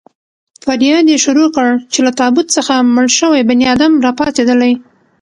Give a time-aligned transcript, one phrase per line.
[0.65, 4.73] فریاد يې شروع کړ چې له تابوت څخه مړ شوی بنیادم را پاڅېدلی.